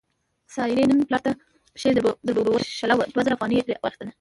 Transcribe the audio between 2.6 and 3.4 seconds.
شله وه دوه زره